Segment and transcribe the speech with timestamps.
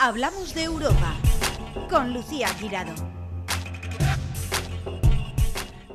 [0.00, 1.16] Hablamos de Europa
[1.90, 2.94] con Lucía Girado.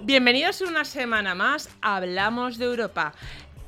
[0.01, 3.13] Bienvenidos una semana más a Hablamos de Europa,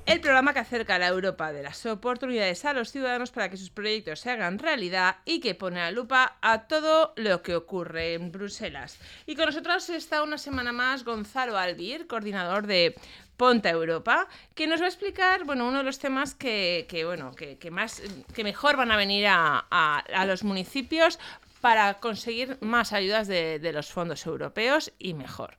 [0.06, 3.56] el programa que acerca a la Europa de las oportunidades a los ciudadanos para que
[3.56, 8.16] sus proyectos se hagan realidad y que pone a lupa a todo lo que ocurre
[8.16, 9.00] en Bruselas.
[9.26, 12.96] Y con nosotros está una semana más Gonzalo Albir, coordinador de
[13.38, 17.34] Ponta Europa, que nos va a explicar, bueno, uno de los temas que, que, bueno,
[17.36, 18.02] que, que más,
[18.34, 21.20] que mejor van a venir a, a, los municipios
[21.60, 25.58] para conseguir más ayudas de, de, los fondos europeos y mejor.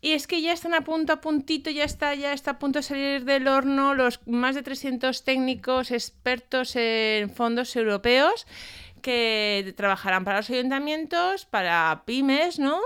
[0.00, 2.80] Y es que ya están a punto, a puntito, ya está, ya está a punto
[2.80, 8.46] de salir del horno los más de 300 técnicos expertos en fondos europeos
[9.04, 12.80] que trabajarán para los ayuntamientos, para pymes, ¿no?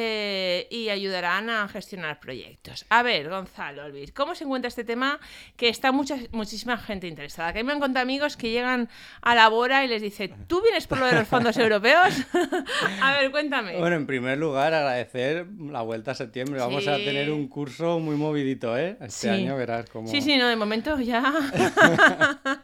[0.00, 2.86] Eh, y ayudarán a gestionar proyectos.
[2.88, 5.18] A ver, Gonzalo, Olvid, ¿cómo se encuentra este tema
[5.56, 7.52] que está mucha, muchísima gente interesada?
[7.52, 8.88] Que me han contado amigos que llegan
[9.22, 12.14] a la Bora y les dice, ¿tú vienes por lo de los fondos europeos?
[13.02, 13.76] a ver, cuéntame.
[13.78, 16.60] Bueno, en primer lugar, agradecer la vuelta a septiembre.
[16.60, 16.90] Vamos Sí.
[16.90, 18.96] a tener un curso muy movidito, ¿eh?
[19.00, 19.28] Este Sí.
[19.28, 20.06] año verás cómo...
[20.08, 21.22] Sí, sí, no, de momento ya.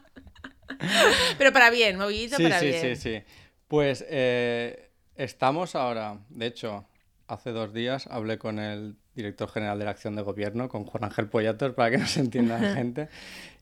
[1.37, 2.81] Pero para bien, movidito sí, para sí, bien.
[2.81, 3.23] sí, sí.
[3.67, 6.87] Pues eh, estamos ahora, de hecho,
[7.27, 11.05] hace dos días hablé con el director general de la acción de gobierno, con Juan
[11.05, 13.09] Ángel Pollator, para que nos entienda la gente,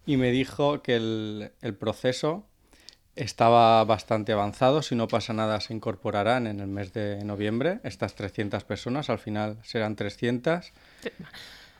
[0.05, 2.45] y me dijo que el, el proceso
[3.15, 8.15] estaba bastante avanzado, si no pasa nada se incorporarán en el mes de noviembre estas
[8.15, 10.73] 300 personas, al final serán 300.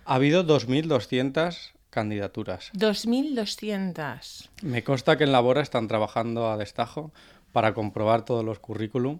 [0.05, 2.71] Ha habido 2.200 candidaturas.
[2.73, 4.49] 2.200.
[4.61, 7.11] Me consta que en Labora están trabajando a destajo
[7.51, 9.19] para comprobar todos los currículum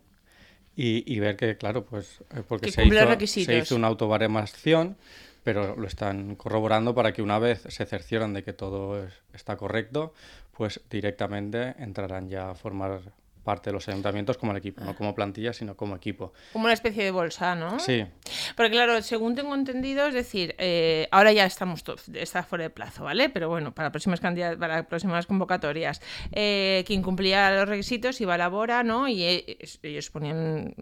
[0.76, 3.06] y, y ver que, claro, pues eh, porque Que se hizo,
[3.46, 4.98] se hizo una autobaremación,
[5.44, 9.58] pero lo están corroborando para que una vez se cercioran de que todo es- está
[9.58, 10.14] correcto,
[10.56, 13.02] pues directamente entrarán ya a formar
[13.44, 16.34] parte de los ayuntamientos como el equipo, no como plantilla, sino como equipo.
[16.54, 17.80] Como una especie de bolsa, ¿no?
[17.80, 18.06] Sí,
[18.56, 22.70] Porque claro, según tengo entendido, es decir, eh, ahora ya estamos to- está fuera de
[22.70, 23.30] plazo, ¿vale?
[23.30, 26.02] Pero bueno, para próximas candidat- para próximas convocatorias,
[26.32, 29.08] eh, quien cumplía los requisitos iba a la Bora, ¿no?
[29.08, 30.74] Y es- ellos ponían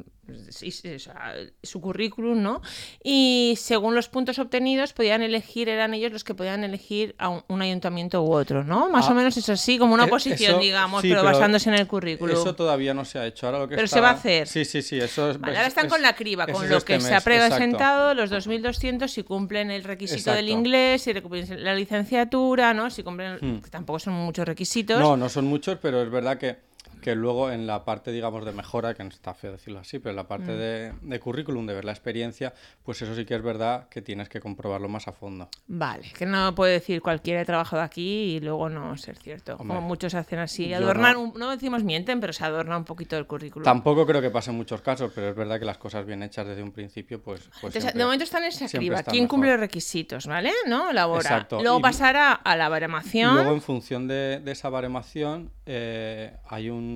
[1.63, 2.62] su currículum, ¿no?
[3.03, 7.44] Y según los puntos obtenidos podían elegir, eran ellos los que podían elegir a un,
[7.47, 8.90] un ayuntamiento u otro, ¿no?
[8.90, 11.34] Más Ah, o menos es así, como una eh, oposición, eso- digamos, sí, pero, pero
[11.34, 12.36] basándose en el currículum.
[12.36, 13.45] eso todavía no se ha hecho.
[13.47, 14.47] Ahora lo que Pero está- se va a hacer.
[14.47, 15.39] Sí, sí, sí, eso es...
[15.39, 17.25] Vale, es- ahora están es- con la criba, con lo este que se ha exacto.
[17.50, 20.59] presentado, los 2.200 si cumplen el requisito del Exacto.
[20.59, 22.89] inglés, si cumplen la licenciatura, ¿no?
[22.89, 23.62] Si cumplen, Hmm.
[23.62, 25.00] que tampoco son muchos requisitos.
[25.00, 26.57] No, no son muchos, pero es verdad que,
[27.01, 30.12] que luego en la parte, digamos, de mejora, que no está feo decirlo así, pero
[30.12, 30.28] en la Mm.
[30.28, 32.53] parte de, de currículum, de ver la experiencia,
[32.84, 35.50] pues eso sí que es verdad que tienes que comprobarlo más a fondo.
[35.67, 39.53] Vale, que no puede decir cualquiera he trabajado aquí y luego no ser cierto.
[39.57, 41.34] Hombre, Como muchos hacen así, adornan, no.
[41.38, 43.63] no decimos mienten, pero se adorna un poquito el currículum.
[43.66, 46.45] Tampoco creo que pase en muchos casos, pero es verdad que las cosas bien hechas
[46.47, 47.41] desde un principio, pues...
[47.41, 49.00] pues Entonces, siempre- de momento están en esa criba.
[49.00, 49.59] está ¿Quién cumple mejor.
[49.59, 50.51] los requisitos, ¿vale?
[50.68, 50.91] ¿No?
[50.94, 51.22] Labora.
[51.22, 53.33] Exacto, Luego y- pasará a la baremación.
[53.35, 56.91] Luego, en función de, de esa baremación, eh, hay un...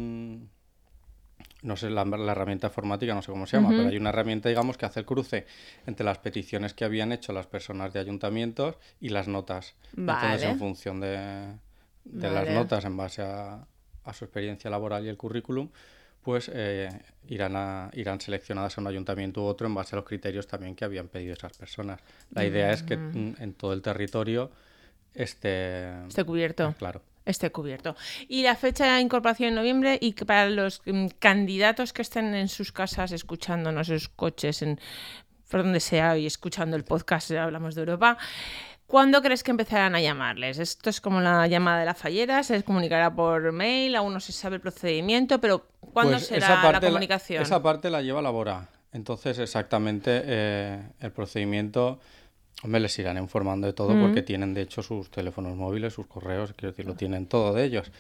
[1.62, 4.50] No sé, la, la herramienta informática, no sé cómo se llama, pero hay una herramienta,
[4.50, 5.48] digamos, que hace el cruce
[5.88, 9.74] entre las peticiones que habían hecho las personas de ayuntamientos y las notas.
[9.98, 11.56] Entonces, en función de,
[12.04, 13.66] de las notas, en base a,
[14.04, 15.70] a su experiencia laboral y el currículum,
[16.22, 16.90] pues eh,
[17.28, 20.76] irán, a, irán seleccionadas a un ayuntamiento u otro en base a los criterios también
[20.76, 22.00] que habían pedido esas personas.
[22.32, 24.52] La idea es que mm, en todo el territorio
[25.14, 26.06] esté...
[26.08, 26.74] Esté cubierto.
[26.78, 27.02] Claro.
[27.26, 27.96] Esté cubierto.
[28.28, 32.36] Y la fecha de incorporación en noviembre y que para los mm, candidatos que estén
[32.36, 34.80] en sus casas escuchándonos, en sus coches, en
[35.50, 38.18] por donde sea y escuchando el podcast Hablamos de Europa,
[38.88, 40.60] ¿cuándo crees que empezarán a llamarles?
[40.60, 44.20] Esto es como la llamada de la fallera, se les comunicará por mail, aún no
[44.20, 47.44] se sabe el procedimiento, pero ¿cuándo Pues será la comunicación?
[47.44, 48.70] esa parte la lleva la Bora.
[48.92, 52.00] Entonces, exactamente eh, el procedimiento,
[52.64, 54.02] hombre, les irán informando de todo Mm.
[54.02, 57.64] porque tienen, de hecho, sus teléfonos móviles, sus correos, quiero decir, lo tienen todo de
[57.66, 57.92] ellos.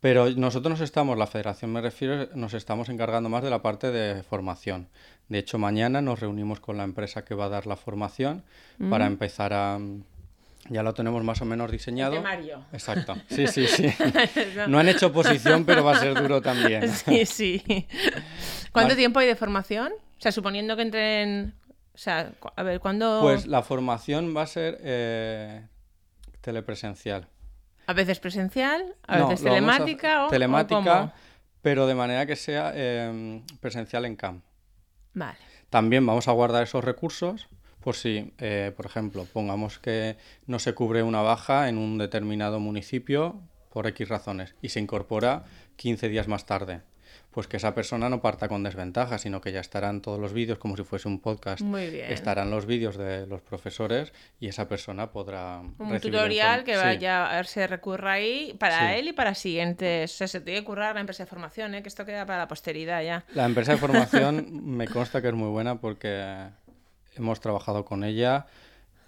[0.00, 3.90] Pero nosotros nos estamos, la federación me refiero, nos estamos encargando más de la parte
[3.90, 4.88] de formación.
[5.28, 8.42] De hecho, mañana nos reunimos con la empresa que va a dar la formación
[8.88, 9.78] para empezar a...
[10.70, 12.14] Ya lo tenemos más o menos diseñado.
[12.14, 12.62] temario.
[12.72, 13.14] Exacto.
[13.28, 13.86] Sí, sí, sí.
[14.68, 16.88] No han hecho oposición, pero va a ser duro también.
[16.92, 17.62] Sí, sí.
[18.72, 18.96] ¿Cuánto Vale.
[18.96, 19.92] tiempo hay de formación?
[19.92, 21.54] O sea, suponiendo que entren...
[22.00, 23.18] O sea, cu- a ver, ¿cuándo...?
[23.20, 25.66] Pues la formación va a ser eh,
[26.40, 27.28] telepresencial.
[27.86, 31.12] A veces presencial, a No, veces a- telemática o- telemática,
[31.60, 34.42] pero de manera que sea eh, presencial en camp.
[35.12, 35.36] Vale.
[35.68, 37.48] También vamos a guardar esos recursos
[37.80, 42.60] por si, eh, por ejemplo, pongamos que no se cubre una baja en un determinado
[42.60, 45.44] municipio por X razones y se incorpora
[45.76, 46.80] 15 días más tarde.
[47.30, 50.58] Pues que esa persona no parta con desventaja, sino que ya estarán todos los vídeos
[50.58, 51.60] como si fuese un podcast.
[51.62, 52.10] Muy bien.
[52.12, 55.60] Estarán los vídeos de los profesores y esa persona podrá.
[55.60, 56.80] Un recibir tutorial que Sí.
[56.82, 58.98] vaya a se recurra ahí para Sí.
[58.98, 60.12] él y para siguientes.
[60.14, 61.82] O sea, se tiene que currar la empresa de formación, ¿eh?
[61.82, 63.24] que esto queda para la posteridad ya.
[63.34, 66.48] La empresa de formación me consta que es muy buena porque
[67.16, 68.46] hemos trabajado con ella,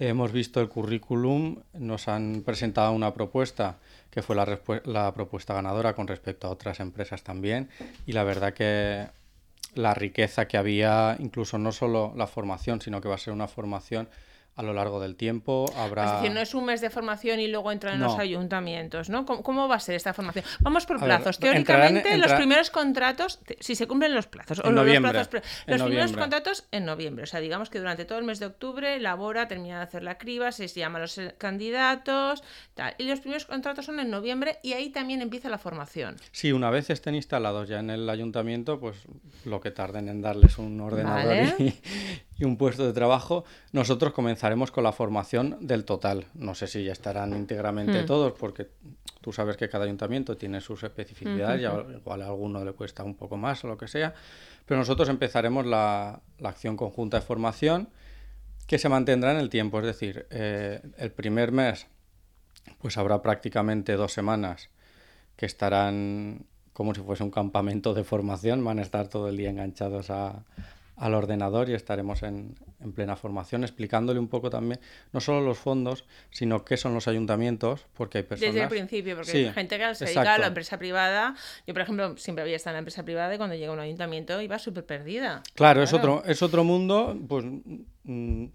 [0.08, 3.78] hemos visto el currículum, nos han presentado una propuesta
[4.10, 7.68] que fue la, propuesta ganadora con respecto a otras empresas también
[8.06, 9.06] y la verdad que
[9.74, 13.48] la riqueza que había, incluso no solo la formación, sino que va a ser una
[13.48, 14.08] formación
[14.54, 16.04] a lo largo del tiempo, habrá...
[16.04, 19.24] Es decir, no es un mes de formación y luego entran en los ayuntamientos, ¿no?
[19.24, 20.44] ¿Cómo, cómo va a ser esta formación?
[20.60, 21.36] Vamos por ver, plazos.
[21.40, 25.10] entrarán- Teóricamente, los primeros contratos, si se cumplen los plazos, o En los- los, noviembre,
[25.12, 26.20] plazos pre- en los primeros noviembre.
[26.20, 27.24] contratos en noviembre.
[27.24, 30.18] O sea, digamos que durante todo el mes de octubre elabora, termina de hacer la
[30.18, 32.42] criba, se llama a los eh, candidatos,
[32.74, 32.94] tal.
[32.98, 36.16] Y los primeros contratos son en noviembre y ahí también empieza la formación.
[36.30, 38.96] Sí, una vez estén instalados ya en el ayuntamiento, pues
[39.44, 41.54] lo que tarden en darles un ordenador Vale.
[41.58, 41.74] y,
[42.42, 46.26] y un puesto de trabajo, nosotros comenzaremos con la formación del total.
[46.34, 48.06] No sé si ya estarán íntegramente Hmm.
[48.06, 48.68] todos, porque
[49.20, 53.04] tú sabes que cada ayuntamiento tiene sus especificidades, y a- igual a alguno le cuesta
[53.04, 54.12] un poco más o lo que sea,
[54.66, 57.88] pero nosotros empezaremos la, la acción conjunta de formación
[58.66, 61.86] que se mantendrá en el tiempo, es decir, eh, el primer mes
[62.80, 64.68] pues habrá prácticamente dos semanas
[65.36, 69.50] que estarán como si fuese un campamento de formación, van a estar todo el día
[69.50, 70.42] enganchados a-
[70.96, 74.80] al ordenador y estaremos en, en plena formación explicándole un poco también,
[75.12, 78.54] no solo los fondos, sino qué son los ayuntamientos, porque hay personas...
[78.54, 81.34] Desde el principio, porque Sí, hay gente que se dedica a la empresa privada.
[81.66, 83.80] Yo, por ejemplo, siempre había estado en la empresa privada y cuando llega a un
[83.80, 85.42] ayuntamiento iba súper perdida.
[85.54, 87.44] Claro, es otro, es otro mundo, pues
[88.04, 88.46] mm,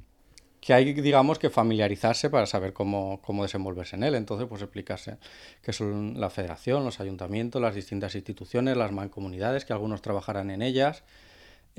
[0.61, 4.15] que hay, digamos, que familiarizarse para saber cómo, cómo desenvolverse en él.
[4.15, 5.17] Entonces, pues explicarse
[5.61, 10.61] qué son la federación, los ayuntamientos, las distintas instituciones, las mancomunidades, que algunos trabajarán en
[10.61, 11.03] ellas.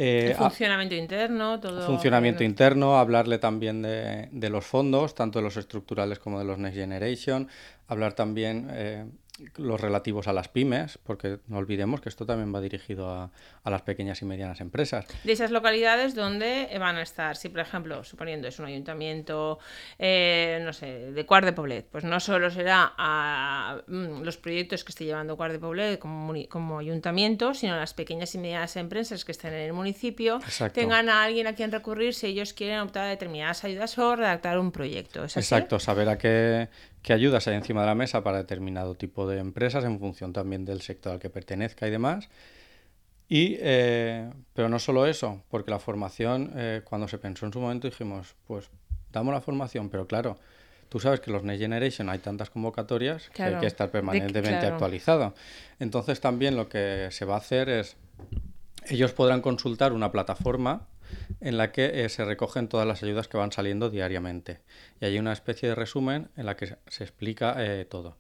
[0.01, 1.83] Eh, a- funcionamiento interno, todo.
[1.85, 6.57] funcionamiento interno, hablarle también de, de los fondos, tanto de los estructurales como de los
[6.59, 7.49] Next Generation,
[7.89, 9.07] hablar también eh,
[9.57, 13.31] los relativos a las pymes, porque no olvidemos que esto también va dirigido a,
[13.63, 15.07] a las pequeñas y medianas empresas.
[15.25, 19.59] de esas localidades donde van a estar, si por ejemplo, suponiendo es un ayuntamiento,
[19.99, 24.85] eh, no sé, de Cuart de Poblet, pues no solo será a mm, los proyectos
[24.85, 29.25] que esté llevando Cuart de Poblet como, como ayuntamiento, sino las pequeñas y medianas empresas
[29.25, 30.81] que estén en el municipio Exacto.
[30.81, 34.59] tengan a alguien a quien recurrir si ellos quieren optar a determinadas ayudas o redactar
[34.59, 35.25] un proyecto.
[35.25, 36.69] Exacto, saber a qué,
[37.03, 40.65] qué ayudas hay encima de la mesa para determinado tipo de empresas en función también
[40.65, 42.29] del sector al que pertenezca y demás.
[43.29, 47.61] Y, eh, pero no solo eso, porque la formación, eh, cuando se pensó en su
[47.61, 48.71] momento dijimos, pues
[49.13, 50.39] damos la formación, pero claro,
[50.89, 54.61] tú sabes que los Next Generation hay tantas convocatorias que hay que estar de- permanentemente
[54.61, 54.75] claro.
[54.77, 55.35] actualizado.
[55.79, 57.97] Entonces también lo que se va a hacer es,
[58.89, 60.87] ellos podrán consultar una plataforma
[61.41, 64.61] en la que eh, se recogen todas las ayudas que van saliendo diariamente.
[65.01, 68.17] Y hay una especie de resumen en la que se- explica eh, todo.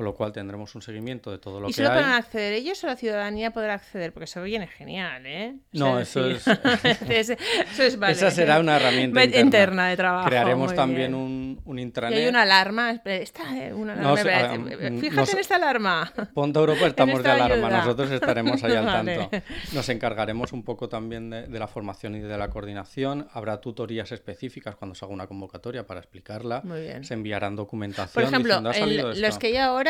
[0.00, 1.96] Con lo cual tendremos un seguimiento de todo lo ¿Y que solo hay.
[1.96, 4.14] podrán acceder ellos o la ciudadanía podrá acceder?
[4.14, 5.56] Porque eso viene genial, ¿eh?
[5.74, 7.30] O sea, No, eso decir- es...
[7.70, 8.14] eso es vale.
[8.14, 9.88] Esa será una herramienta interna.
[9.90, 10.26] de trabajo.
[10.30, 12.18] Crearemos también un, un Y intranet.
[12.18, 12.92] hay una alarma.
[13.04, 16.10] Esta, eh, una alarma, eh, Fíjate en esta alarma.
[16.32, 17.78] Ponte Europa estamos de alarma, ayuda.
[17.84, 19.16] nosotros estaremos ahí al Vale.
[19.28, 19.36] tanto.
[19.74, 23.28] Nos encargaremos un poco también de, de la formación y de la coordinación.
[23.34, 26.62] Habrá tutorías específicas cuando se haga una convocatoria para explicarla.
[26.64, 27.04] Muy bien.
[27.04, 28.14] Se enviarán documentación.
[28.14, 29.38] Por ejemplo, diciendo, "Ha el- salido los esto".
[29.40, 29.89] que hay ahora,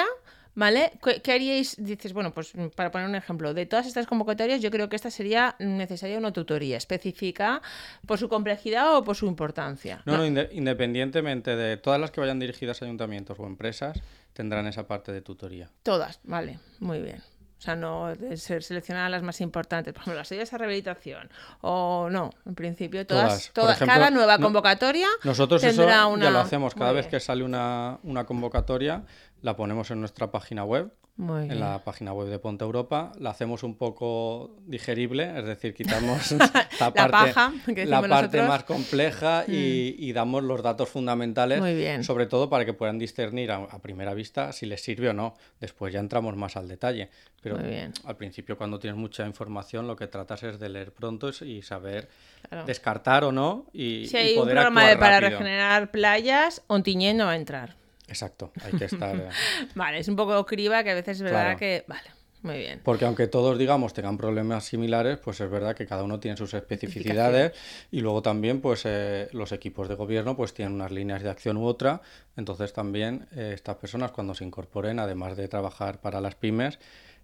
[0.54, 0.92] ¿vale?
[1.02, 1.76] ¿Qué, qué haríais?
[1.78, 4.96] Dices, bueno, pues mm, para poner un ejemplo, de todas estas convocatorias, yo creo que
[4.96, 7.62] esta sería necesaria una tutoría específica
[8.06, 10.02] por su complejidad o por su importancia.
[10.04, 13.98] No, no, inde- independientemente de todas las que vayan dirigidas a ayuntamientos o empresas,
[14.32, 15.70] tendrán esa parte de tutoría.
[15.82, 17.22] Todas, vale, muy bien.
[17.58, 21.28] O sea, no de ser seleccionadas las más importantes, por ejemplo, las ayudas a rehabilitación.
[21.60, 23.76] O no, en principio, todas, Todas.
[23.76, 26.74] Ejemplo, cada nueva no- convocatoria Nosotros eso ya lo hacemos.
[26.74, 29.02] Cada Muy vez bien, que sale una, una convocatoria,
[29.42, 31.60] la ponemos en nuestra página web muy en bien.
[31.60, 36.30] la página web de Ponte Europa, la hacemos un poco digerible, es decir, quitamos
[36.80, 38.00] la parte, paja, la.
[38.00, 38.48] Mm.
[38.48, 42.04] más compleja y, y damos los datos fundamentales, Muy bien.
[42.04, 45.34] sobre todo para que puedan discernir a, a primera vista si les sirve o no.
[45.60, 47.10] Después ya entramos más al detalle,
[47.42, 47.58] pero
[48.04, 52.08] al principio cuando tienes mucha información lo que tratas es de leer pronto y saber
[52.48, 52.64] Claro.
[52.64, 55.38] descartar o no y, Si y hay un programa actuar de para rápido.
[55.40, 57.76] regenerar playas, Ontinyent no va a entrar.
[58.10, 59.16] Exacto, hay que estar...
[59.16, 59.28] eh,
[59.74, 61.58] Vale, es un poco criba que a veces es verdad Claro.
[61.58, 61.84] que...
[61.86, 62.10] Vale,
[62.42, 62.80] muy bien.
[62.82, 66.52] Porque aunque todos, digamos, tengan problemas similares, pues es verdad que cada uno tiene sus
[66.54, 67.52] especificidades
[67.90, 71.56] y luego también, pues eh, los equipos de gobierno pues tienen unas líneas de acción
[71.56, 72.00] u otra.
[72.36, 76.78] Entonces también eh, estas personas cuando se incorporen, además de trabajar para las pymes,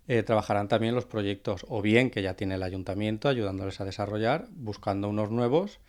[0.06, 4.46] eh, trabajarán también los proyectos, o bien que ya tiene el ayuntamiento ayudándoles a desarrollar,
[4.50, 5.80] buscando unos nuevos,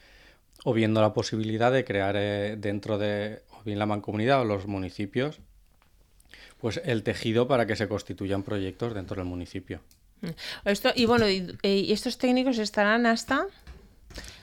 [0.69, 4.67] o viendo la posibilidad de crear eh, dentro de, o bien la mancomunidad o los
[4.67, 5.39] municipios,
[6.57, 9.79] pues el tejido para que se constituyan proyectos dentro del municipio.
[10.19, 10.27] Mm.
[10.65, 13.47] Esto, y bueno, y, y estos técnicos estarán hasta...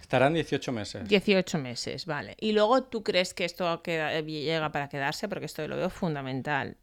[0.00, 1.06] Estarán 18 meses.
[1.06, 2.36] 18 meses, vale.
[2.40, 6.78] Y luego tú crees que esto queda- llega para quedarse, porque esto lo veo fundamental.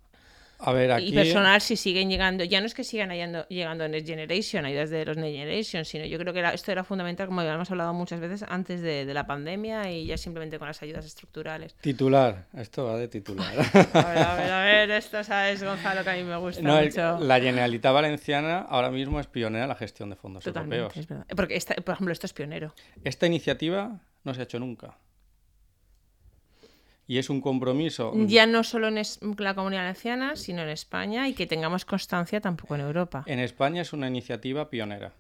[0.63, 1.06] A ver, aquí...
[1.08, 4.89] Y personal, si siguen llegando, ya no es que sigan llegando, llegando Next Generation, ayudas
[4.89, 7.70] de los Next Generation, sino yo creo que era- esto era fundamental, como ya hemos
[7.72, 11.74] hablado muchas veces, antes de, de la pandemia y ya simplemente con las ayudas estructurales.
[11.82, 13.53] Titular, esto va de titular.
[13.94, 16.77] A ver, a ver, a ver, esto sabes, Gonzalo, que a mí me gusta No,
[16.77, 17.20] el- mucho.
[17.20, 21.25] la Generalitat Valenciana ahora mismo es pionera en la gestión de fondos Totalmente, europeos.
[21.30, 21.36] es.
[21.36, 22.74] Porque, esta- por ejemplo, esto es pionero.
[23.03, 24.98] Esta iniciativa no se ha hecho nunca.
[27.12, 28.13] Y es un compromiso.
[28.27, 32.39] Ya no solo en es- la comunidad valenciana, sino en España y que tengamos constancia
[32.39, 33.24] tampoco en Europa.
[33.25, 35.12] En España es una iniciativa pionera.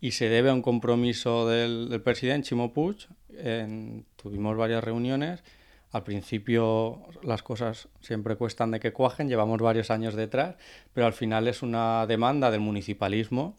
[0.00, 3.06] Y se debe a un compromiso del, del presidente Chimo Puig.
[3.30, 5.44] En- tuvimos varias reuniones.
[5.92, 10.56] Al principio las cosas siempre cuestan de que cuajen, llevamos varios años detrás,
[10.94, 13.56] pero al final es una demanda del municipalismo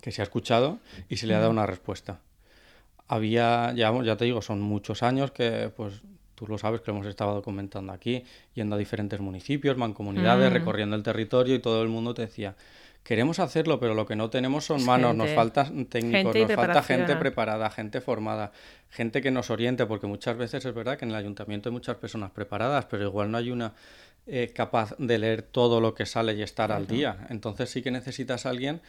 [0.00, 0.78] que se ha escuchado
[1.10, 2.22] y se le ha dado una respuesta.
[3.08, 6.00] Había, ya, ya te digo, son muchos años que, pues,
[6.34, 8.24] tú lo sabes que lo hemos estado documentando aquí,
[8.54, 10.54] yendo a diferentes municipios, mancomunidades, Mm.
[10.54, 12.54] recorriendo el territorio y todo el mundo te decía,
[13.02, 17.16] queremos hacerlo, pero lo que no tenemos son manos, nos faltan técnicos, nos falta gente
[17.16, 18.52] preparada, gente formada,
[18.90, 21.96] gente que nos oriente, porque muchas veces es verdad que en el ayuntamiento hay muchas
[21.96, 23.74] personas preparadas, pero igual no hay una
[24.26, 27.26] eh, capaz de leer todo lo que sale y estar al día.
[27.28, 28.80] Entonces sí que necesitas a alguien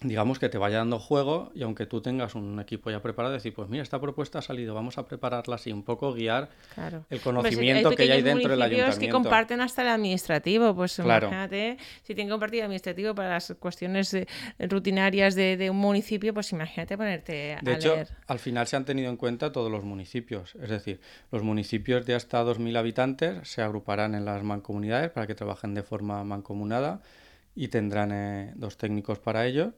[0.00, 3.54] digamos que te vaya dando juego y aunque tú tengas un equipo ya preparado, decir,
[3.54, 7.06] pues mira, esta propuesta ha salido, vamos a prepararla así, un poco guiar Claro.
[7.08, 9.16] el si conocimiento que ya hay dentro del municipios que ayuntamiento.
[9.16, 11.28] comparten hasta el administrativo, pues Claro.
[11.28, 14.26] imagínate, si tienen compartido el administrativo para las cuestiones eh,
[14.58, 18.08] rutinarias de, de un municipio, pues imagínate ponerte a De hecho, leer.
[18.26, 20.54] al final se han tenido en cuenta todos los municipios.
[20.56, 25.34] Es decir, los municipios de hasta 2.000 habitantes se agruparán en las mancomunidades para que
[25.34, 27.00] trabajen de forma mancomunada
[27.54, 29.72] y tendrán eh, dos técnicos para ello.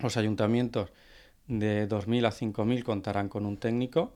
[0.00, 0.90] Los ayuntamientos
[1.46, 4.12] de 2.000 a 5.000 contarán con un técnico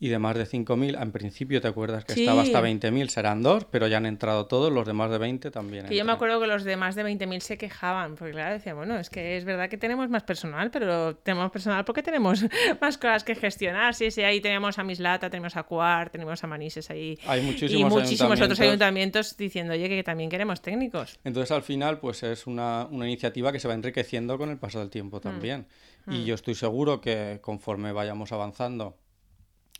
[0.00, 3.64] y de más de 5.000, en principio te acuerdas que estaba hasta 20.000, serán dos,
[3.64, 5.86] pero ya han entrado todos, los de más de 20 también.
[5.86, 8.76] Que yo me acuerdo que los de más de 20.000 se quejaban, porque claro, decían,
[8.76, 12.44] bueno, es que es verdad que tenemos más personal, pero tenemos personal porque tenemos
[12.80, 13.94] más cosas que gestionar.
[13.94, 17.18] Sí, sí, ahí tenemos a Mislata, tenemos a Cuart, tenemos a Manises ahí.
[17.26, 19.36] Hay y muchísimos muchísimos otros ayuntamientos.
[19.36, 21.18] diciendo, oye, que también queremos técnicos.
[21.24, 24.78] Entonces al final pues es una, una iniciativa que se va enriqueciendo con el paso
[24.78, 25.66] del tiempo también.
[26.06, 28.96] Y yo estoy seguro que conforme vayamos avanzando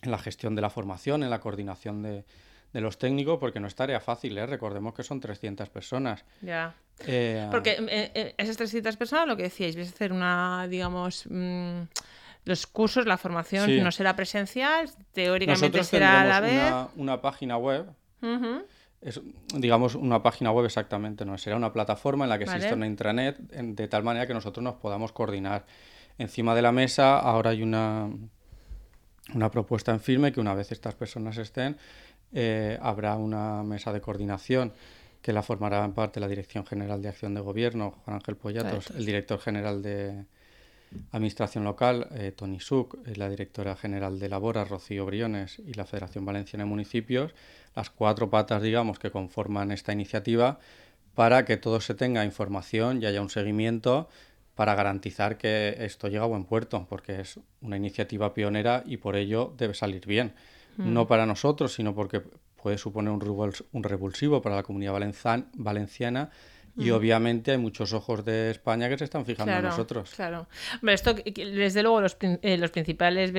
[0.01, 2.23] en la gestión de la formación, en la coordinación de,
[2.73, 4.45] de los técnicos, porque no es tarea fácil, ¿eh?
[4.45, 6.23] recordemos que son 300 personas.
[6.41, 6.73] Ya.
[7.07, 11.25] Eh, Porque eh, eh, esas 300 personas, lo que decíais, vais a hacer una, digamos,
[11.29, 11.81] mm,
[12.45, 13.81] los cursos, la formación Sí.
[13.81, 16.53] no será presencial, teóricamente nosotros será a la vez.
[16.53, 17.85] una, una página web,
[18.21, 18.63] Ujú.
[19.01, 19.21] es,
[19.55, 22.57] digamos una página web exactamente, no será una plataforma en la que Vale.
[22.57, 25.65] existe una intranet en- de tal manera que nosotros nos podamos coordinar.
[26.17, 28.09] Encima de la mesa ahora hay una,
[29.33, 31.77] una propuesta en firme que una vez estas personas estén,
[32.33, 34.73] eh, habrá una mesa de coordinación
[35.21, 38.91] que la formará en parte la Dirección General de Acción de Gobierno, Juan Ángel Pollatos,
[38.91, 40.25] el director general de
[41.11, 45.85] Administración Local, eh, Tony Suc, eh, la directora general de Labora, Rocío Briones, y la
[45.85, 47.33] Federación Valenciana de Municipios,
[47.75, 50.59] las cuatro patas, digamos, que conforman esta iniciativa,
[51.15, 54.07] para que todo se tenga información y haya un seguimiento
[54.59, 59.15] para garantizar que esto llega a buen puerto, porque es una iniciativa pionera y por
[59.15, 60.33] ello debe salir bien.
[60.75, 62.21] No para nosotros, sino porque
[62.61, 66.29] puede suponer un, revuls- un revulsivo para la comunidad valencian- valenciana
[66.77, 70.11] y obviamente hay muchos ojos de España que se están fijando en nosotros.
[70.13, 70.47] Claro.
[70.81, 73.31] Hombre, esto, desde luego, los, eh, los principales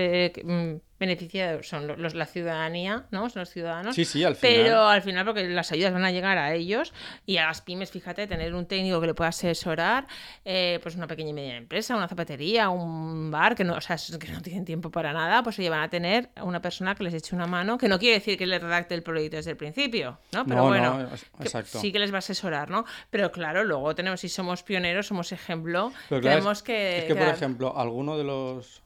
[0.43, 3.29] mm, beneficiados son lo- los, la ciudadanía, ¿no?
[3.31, 3.97] Son los ciudadanos.
[3.97, 4.55] Sí, sí, al final.
[4.57, 6.93] Pero al final, porque las ayudas van a llegar a ellos
[7.27, 10.07] y a las pymes, fíjate, tener un técnico que le pueda asesorar,
[10.45, 13.97] eh, pues una pequeña y media empresa, una zapatería, un bar, que no, o sea,
[14.21, 17.03] que no tienen tiempo para nada, pues oye, van a tener a una persona que
[17.05, 19.57] les eche una mano, que no quiere decir que les redacte el proyecto desde el
[19.57, 20.45] principio, ¿no?
[20.45, 21.09] Pero No, bueno, no,
[21.43, 22.85] que sí que les va a asesorar, ¿no?
[23.11, 26.99] Pero claro, luego tenemos, si somos pioneros, somos ejemplo, claro, es- tenemos que...
[26.99, 28.83] Es que, por dar- ejemplo, alguno de los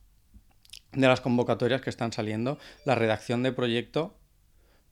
[0.94, 4.14] de las convocatorias que están saliendo, la redacción de proyecto,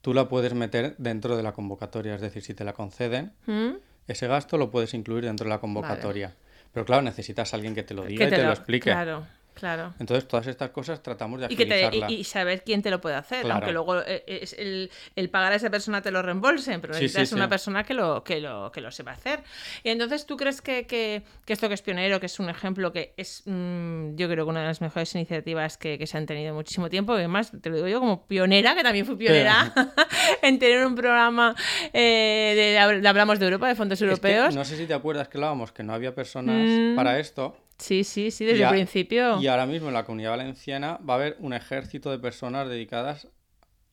[0.01, 2.15] tú la puedes meter dentro de la convocatoria.
[2.15, 3.77] Es decir, si te la conceden, ¿Mm?
[4.09, 6.35] ese gasto lo puedes incluir dentro de la convocatoria.
[6.73, 8.91] Pero claro, necesitas a alguien que te lo diga Que y te, lo, explique.
[8.91, 9.27] Claro.
[9.55, 9.95] Claro.
[10.01, 13.01] Entonces, todas estas cosas tratamos de Y, que te- y- y saber quién te lo
[13.01, 13.57] puede hacer, Claro.
[13.57, 17.03] aunque luego eh, es el, el pagar a esa persona te lo reembolsen, pero Sí,
[17.03, 17.35] necesitas sí.
[17.35, 19.43] una persona que lo, que, lo, que lo sepa hacer.
[19.85, 22.93] Y entonces, ¿tú crees que, que- que esto que es pionero, que es un ejemplo
[22.93, 26.27] que es, mm, yo creo que una de las mejores iniciativas que, que se han
[26.27, 29.17] tenido en muchísimo tiempo, y además, te lo digo yo como pionera, que también fui
[29.17, 29.73] pionera
[30.43, 31.55] en tener un programa
[31.93, 32.55] eh,
[32.91, 34.55] de, de Hablamos de Europa, de fondos Es que europeos?
[34.55, 36.97] no sé si te acuerdas que hablábamos que no había personas Mm.
[36.97, 37.57] para esto.
[37.83, 39.41] Sí, sí, sí, desde el principio.
[39.41, 43.29] Y ahora mismo en la comunidad valenciana va a haber un ejército de personas dedicadas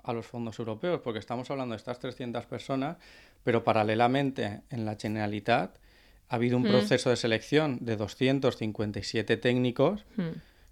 [0.03, 2.97] a los fondos europeos, porque estamos hablando de estas 300 personas,
[3.43, 5.77] pero paralelamente en la Generalitat
[6.29, 6.67] ha habido un Mm.
[6.69, 10.29] proceso de selección de 257 técnicos Mm.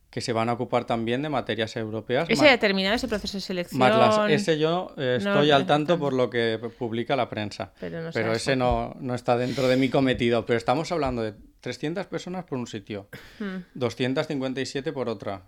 [0.09, 2.29] que se van a ocupar también de materias europeas.
[2.29, 3.79] ¿Ese ha terminado ese proceso de selección?
[3.79, 7.73] más las- ese yo eh, No, estoy al tanto por lo que publica la prensa.
[7.79, 10.45] Pero no Pero ese no, no está dentro de mi cometido.
[10.45, 11.33] Pero estamos hablando de
[11.67, 13.07] 300 personas por un sitio,
[13.39, 13.57] Mm.
[13.73, 15.41] 257 por otra.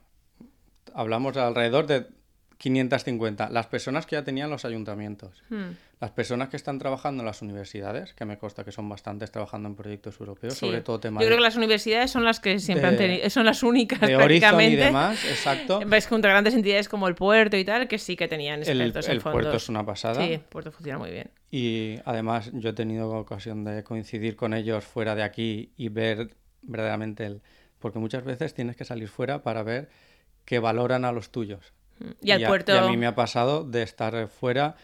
[0.93, 2.07] Hablamos de alrededor de
[2.57, 3.49] 550.
[3.49, 5.41] Las personas que ya tenían los ayuntamientos.
[5.49, 5.69] Hmm.
[6.01, 9.69] Las personas que están trabajando en las universidades, que me consta que son bastantes trabajando
[9.69, 10.65] en proyectos europeos, Sí.
[10.65, 13.45] sobre todo temas Yo creo que las universidades son las que siempre han tenido, son
[13.45, 14.77] las únicas de Horizon y prácticamente.
[14.85, 15.79] demás, exacto.
[15.85, 18.67] Ves junto a grandes entidades como el puerto y tal, que sí que tenían El,
[18.81, 19.41] expertos en el fondos.
[19.41, 20.25] puerto es una pasada.
[20.25, 21.29] Sí, el puerto funciona muy bien.
[21.51, 26.35] Y además yo he tenido ocasión de coincidir con ellos fuera de aquí y ver
[26.61, 27.41] verdaderamente el...
[27.79, 29.89] Porque muchas veces tienes que salir fuera para ver
[30.45, 31.73] que valoran a los tuyos.
[32.21, 32.73] Y al a- puerto...
[32.73, 34.75] y a mí me ha pasado de estar fuera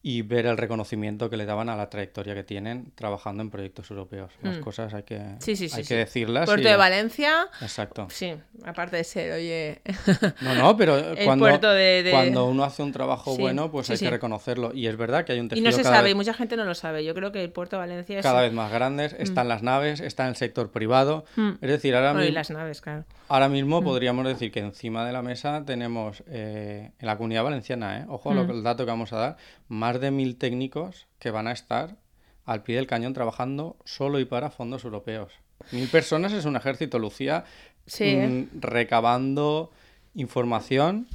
[0.00, 3.90] y ver el reconocimiento que le daban a la trayectoria que tienen trabajando en proyectos
[3.90, 4.30] europeos.
[4.42, 4.60] Las Mm.
[4.60, 5.88] cosas hay que, Sí, sí, sí, hay sí.
[5.88, 6.46] que decirlas.
[6.46, 8.06] Puerto y- de Valencia, Exacto.
[8.10, 8.32] sí,
[8.64, 9.80] aparte de ser, oye...
[10.40, 13.98] No, no, pero cuando, puerto de- de- cuando uno hace un trabajo bueno, pues hay
[13.98, 14.72] que reconocerlo.
[14.72, 16.56] Y es verdad que hay un y tejido no se cada sabe, y mucha gente
[16.56, 17.04] no lo sabe.
[17.04, 18.22] Yo creo que el puerto de Valencia es...
[18.22, 21.24] cada vez más grandes, están las naves, está en el sector privado.
[21.36, 21.50] Mm.
[21.60, 23.04] Es decir, ahora, Bueno, y mi- las naves, claro.
[23.28, 27.98] ahora mismo podríamos decir que encima de la mesa tenemos eh, en la comunidad valenciana,
[27.98, 29.36] eh, ojo a lo que- el dato que vamos a dar,
[29.68, 31.96] más de mil técnicos que van a estar
[32.44, 35.32] al pie del cañón trabajando solo y para fondos europeos.
[35.72, 37.44] Mil personas es un ejército, Lucía,
[37.86, 39.70] Sí, mm, recabando
[40.14, 41.06] información,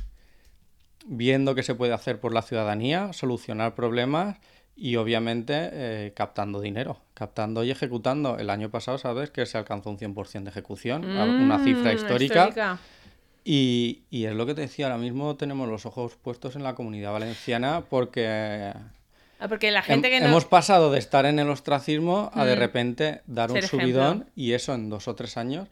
[1.05, 4.37] viendo qué se puede hacer por la ciudadanía, solucionar problemas
[4.75, 8.37] y obviamente eh, captando dinero, captando y ejecutando.
[8.39, 11.95] El año pasado, sabes que se alcanzó un 100% de ejecución, a- una cifra Mm,
[11.95, 12.77] histórica.
[13.45, 16.75] Y, y es lo que te decía, ahora mismo tenemos los ojos puestos en la
[16.75, 18.73] comunidad valenciana porque
[19.39, 20.27] Ah, porque la hem- gente que no...
[20.27, 23.79] hemos pasado de estar en el ostracismo a de repente dar un ejemplo.
[23.81, 25.67] subidón y eso en dos o tres años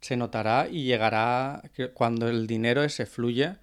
[0.00, 1.62] se notará y llegará
[1.94, 3.54] cuando el dinero ese fluye,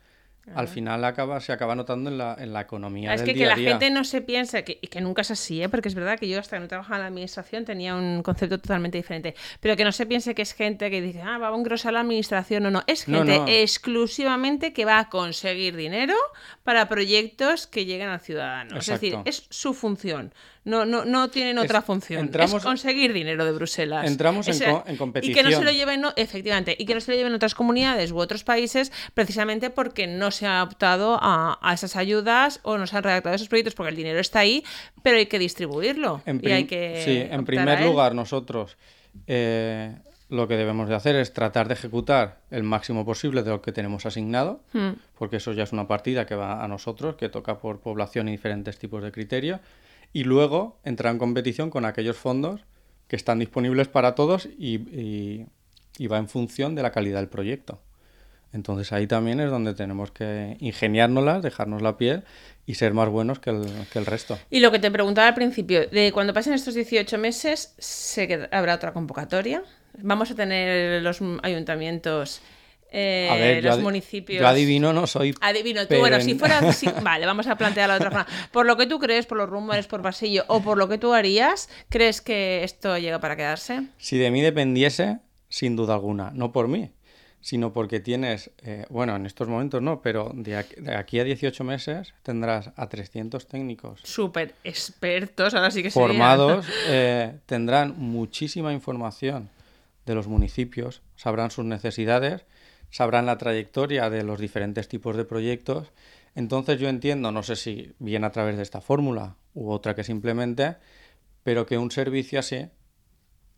[0.55, 3.33] al final acaba, se acaba notando en la, en la economía Ah, Es del que,
[3.35, 3.69] día que a la día.
[3.71, 5.69] gente no se piensa, que, y que nunca es así, ¿eh?
[5.69, 8.59] porque es verdad que yo hasta que no trabajaba en la administración tenía un concepto
[8.59, 11.55] totalmente diferente, pero que no se piense que es gente que dice, ah, va a
[11.55, 13.45] engrosar la administración, no, no, es gente no.
[13.47, 16.13] exclusivamente que va a conseguir dinero
[16.63, 18.77] para proyectos que lleguen al ciudadano.
[18.77, 20.33] Es decir, es su función,
[20.65, 24.05] no, no, no tienen Es- otra función, entramos- es conseguir dinero de Bruselas.
[24.05, 25.65] Entramos en co- en Y que no se competición.
[25.65, 28.91] lo lleven, no, efectivamente, y que no se lo lleven otras comunidades u otros países
[29.13, 33.36] precisamente porque no se ha optado a, a esas ayudas o no se han redactado
[33.36, 34.63] esos proyectos porque el dinero está ahí,
[35.04, 36.21] pero hay que distribuirlo.
[36.25, 38.78] En y prim- hay que sí, en primer lugar, nosotros
[39.28, 39.95] eh,
[40.30, 43.71] lo que debemos de hacer es tratar de ejecutar el máximo posible de lo que
[43.71, 47.58] tenemos asignado, Mm, porque eso ya es una partida que va a nosotros, que toca
[47.60, 49.60] por población y diferentes tipos de criterios,
[50.13, 52.62] y luego entrar en competición con aquellos fondos
[53.08, 55.45] que están disponibles para todos y, y-
[55.97, 57.82] y va en función de la calidad del proyecto.
[58.51, 62.23] Entonces ahí también es donde tenemos que ingeniárnoslas, dejarnos la piel
[62.65, 64.39] y ser más buenos que el, que el resto.
[64.49, 67.75] Y lo que te preguntaba al principio, de cuando pasen estos 18 meses,
[68.15, 69.63] que habrá otra convocatoria.
[70.01, 72.41] Vamos a tener los ayuntamientos,
[72.91, 74.41] eh, A ver, yo, los municipios.
[74.41, 75.35] yo adivino no soy.
[75.41, 76.62] Adivino tú, bueno, en- si fuera
[77.03, 78.27] vale, vamos a plantearlo de otra forma.
[78.51, 81.13] Por lo que tú crees, por los rumores, por pasillo o por lo que tú
[81.13, 83.83] harías, ¿crees que esto llega para quedarse?
[83.97, 86.91] Si de mí dependiese, sin duda alguna, no por mí,
[87.41, 91.23] sino porque tienes, eh, bueno, en estos momentos no, pero de aquí, de aquí a
[91.23, 96.08] 18 meses tendrás a 300 técnicos Súper expertos, ahora sí que sería.
[96.08, 99.49] formados, eh, tendrán muchísima información
[100.06, 102.45] de los municipios, sabrán sus necesidades,
[102.89, 105.91] sabrán la trayectoria de los diferentes tipos de proyectos.
[106.36, 110.04] Entonces yo entiendo, no sé si bien a través de esta fórmula u otra que
[110.04, 110.78] simplemente,
[111.43, 112.67] pero que un servicio así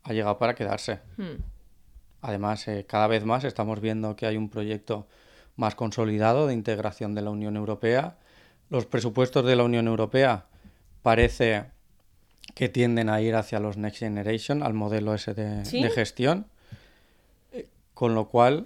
[0.04, 1.00] ha llegado para quedarse.
[1.18, 1.38] Hmm.
[2.22, 5.08] Además, eh, cada vez más estamos viendo que hay un proyecto
[5.56, 8.18] más consolidado de integración de la Unión Europea.
[8.70, 10.46] Los presupuestos de la Unión Europea
[11.02, 11.66] parece
[12.56, 15.82] que tienden a ir hacia los Next Generation, al modelo ese de, ¿Sí?
[15.82, 16.46] de gestión,
[17.52, 18.66] Eh, con lo cual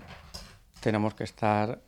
[0.81, 1.79] tenemos que estar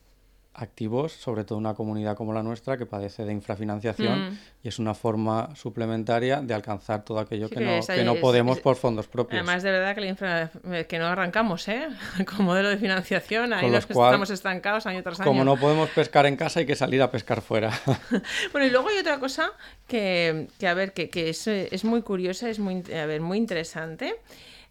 [0.60, 4.40] activos, sobre todo una comunidad como la nuestra que padece de infrafinanciación Mm.
[4.64, 8.20] y es una forma suplementaria de alcanzar todo aquello Sí, que, no, que no es-
[8.20, 9.40] podemos es- por fondos propios.
[9.42, 10.52] Además, de verdad que, la infra-
[10.88, 11.88] que no arrancamos, ¿eh?
[12.38, 15.28] Con modelo de financiación, ahí los lo que estamos estancados año tras año.
[15.28, 17.72] Como no podemos pescar en casa, hay que salir a pescar fuera.
[18.52, 19.52] Bueno, y luego hay otra cosa
[19.88, 23.22] que, que, a ver, que, que es, eh, es muy curiosa, es muy, a ver,
[23.22, 24.16] muy interesante.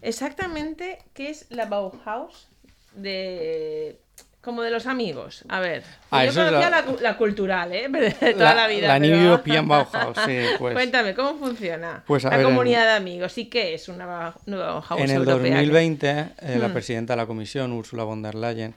[0.02, 2.48] Exactamente, ¿qué es la Bauhaus
[2.94, 3.98] de...
[4.46, 5.44] como de los amigos?
[5.48, 6.86] A ver, Ah, yo conocía la- la...
[7.02, 7.88] la cultural, ¿eh?
[8.20, 8.88] De toda la, vida.
[8.88, 10.72] La New pero- European Bauhaus, sí, pues.
[10.72, 13.36] Cuéntame, ¿cómo funciona Pues, la ver, en- comunidad de amigos?
[13.36, 15.56] ¿Y qué es una una Bauhaus En el europea?
[15.56, 16.08] 2020,
[16.40, 16.72] eh, la Mm.
[16.72, 18.74] presidenta de la Comisión, Ursula von der Leyen,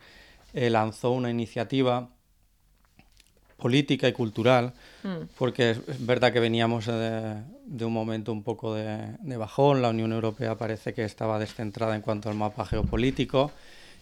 [0.54, 2.10] eh, lanzó una iniciativa
[3.58, 5.28] política y cultural, Mm.
[5.38, 9.82] porque es, verdad que veníamos eh, de, de un momento un poco de, de bajón,
[9.82, 13.52] la Unión Europea parece que estaba descentrada en cuanto al mapa geopolítico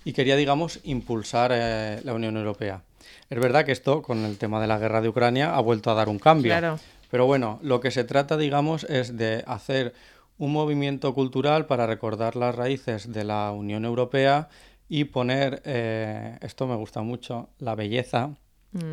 [0.08, 2.82] y quería, digamos, impulsar eh, la Unión Europea.
[3.30, 5.96] Es verdad que esto, con el tema de la guerra de Ucrania, ha vuelto a
[5.96, 6.54] dar un cambio.
[6.54, 6.80] Claro.
[7.12, 9.94] Pero bueno, lo que se trata, digamos, es de hacer
[10.38, 14.48] un movimiento cultural para recordar las raíces de la Unión Europea
[14.88, 18.30] y poner, eh, esto me gusta mucho, la belleza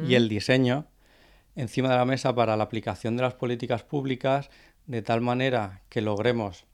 [0.08, 0.86] y el diseño
[1.54, 4.50] encima de la mesa para la aplicación de las políticas públicas
[4.86, 6.64] de tal manera que logremos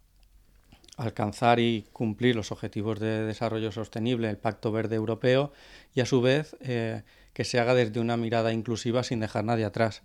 [1.01, 5.53] alcanzar y cumplir los objetivos de desarrollo sostenible, el Pacto Verde Europeo,
[5.95, 9.65] y a su vez eh, que se haga desde una mirada inclusiva sin dejar nadie
[9.65, 10.03] atrás.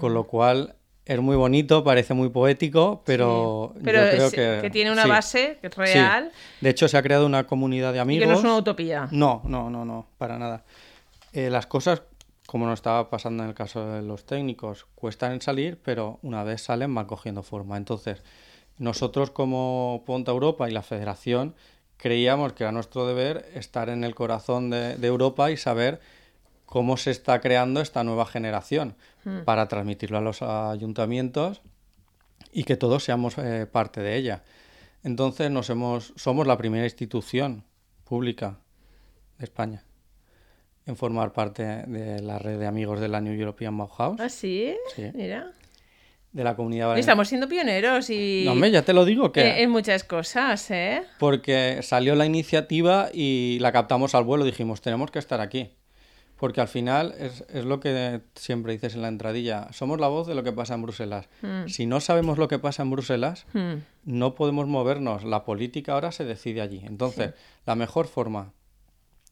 [0.00, 3.80] Con lo cual es muy bonito, parece muy poético, pero, Sí.
[3.84, 5.80] Pero yo creo es- que, que tiene una sí, base que es sí.
[5.80, 8.26] real De hecho, se ha creado una comunidad de y amigos.
[8.26, 9.08] que no es una utopía.
[9.12, 10.64] No, no, no, no, para nada.
[11.32, 12.02] Eh, las cosas,
[12.46, 16.42] como nos estaba pasando en el caso de los técnicos, cuestan en salir, pero una
[16.44, 17.76] vez salen van cogiendo forma.
[17.76, 18.22] Entonces,
[18.78, 21.54] nosotros como Ponta Europa y la Federación
[21.96, 26.00] creíamos que era nuestro deber estar en el corazón de, de Europa y saber
[26.66, 28.96] cómo se está creando esta nueva generación
[29.44, 31.62] para transmitirlo a los ayuntamientos
[32.52, 34.42] y que todos seamos eh, parte de ella.
[35.02, 37.64] Entonces nos hemos, somos la primera institución
[38.04, 38.58] pública
[39.38, 39.84] de España
[40.86, 44.76] en formar parte de la red de amigos de la New European Bauhaus, ¿Ah, sí?
[44.94, 45.10] Sí.
[45.14, 45.52] Mira.
[46.36, 47.12] De la comunidad valenciana.
[47.12, 51.02] Estamos siendo pioneros y No, hombre, ya te lo digo que en muchas cosas, ¿eh?
[51.18, 55.70] porque salió la iniciativa y la captamos al vuelo, dijimos, tenemos que estar aquí.
[56.38, 60.26] Porque al final es, es lo que siempre dices en la entradilla, somos la voz
[60.26, 61.30] de lo que pasa en Bruselas.
[61.40, 61.68] Mm.
[61.68, 63.76] Si no sabemos lo que pasa en Bruselas, Hmm.
[64.04, 65.24] no podemos movernos.
[65.24, 66.82] La política ahora se decide allí.
[66.84, 67.32] Entonces,
[67.64, 68.52] la mejor forma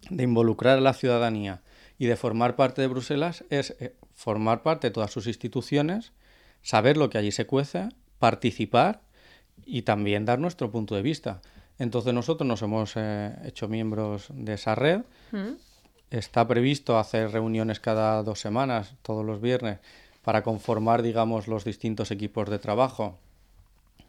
[0.08, 1.60] de involucrar a la ciudadanía
[1.98, 6.12] y de formar parte de Bruselas es eh, formar parte de todas sus instituciones,
[6.64, 9.02] saber lo que allí se cuece, participar
[9.64, 11.40] y también dar nuestro punto de vista.
[11.78, 15.02] Entonces nosotros nos hemos eh, hecho miembros de esa red.
[15.30, 15.54] Hmm.
[16.10, 19.78] Está previsto hacer reuniones cada dos semanas, todos los viernes,
[20.22, 23.18] para conformar, digamos, los distintos equipos de trabajo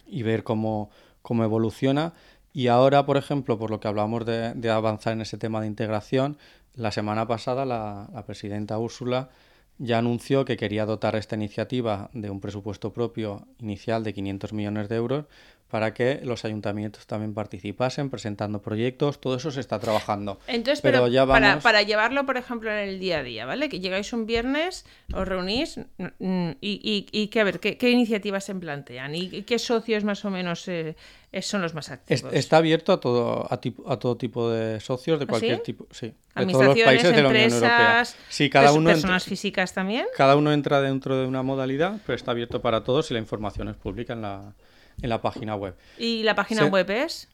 [0.07, 0.89] y ver cómo,
[1.21, 2.13] cómo evoluciona.
[2.53, 5.67] Y ahora, por ejemplo, por lo que hablamos de, de avanzar en ese tema de
[5.67, 6.37] integración,
[6.73, 9.29] la semana pasada la, la presidenta Úrsula
[9.77, 14.89] ya anunció que quería dotar esta iniciativa de un presupuesto propio inicial de 500 millones
[14.89, 15.25] de euros
[15.69, 19.19] para que los ayuntamientos también participasen presentando proyectos.
[19.19, 20.39] Todo eso se está trabajando.
[20.47, 23.45] Entonces, Pero pero, ya para, vamos- para llevarlo, por ejemplo, en el día a día,
[23.45, 23.67] ¿vale?
[23.67, 27.89] Que llegáis un viernes, os reunís mm, y, y, y que, a ver, ¿qué, qué
[27.89, 29.15] iniciativas se plantean?
[29.15, 30.95] ¿Y qué socios más o menos eh,
[31.41, 32.31] son los más activos?
[32.33, 35.63] Está abierto a todo, a, tipo- a todo tipo de socios de ¿Ah, cualquier sí?
[35.63, 37.99] tipo, sí, de todos los países de la Unión Europea.
[37.99, 40.05] empresas, Sí, cada entra, personas físicas también.
[40.15, 43.67] cada uno entra dentro de una modalidad, pero está abierto para todos y la información
[43.67, 44.53] es pública en la,
[45.01, 45.75] en la página web.
[45.97, 47.29] ¿Y la página web es?